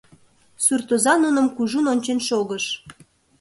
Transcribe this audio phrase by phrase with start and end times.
[0.63, 2.65] Суртоза нуным кужун ончен шогыш.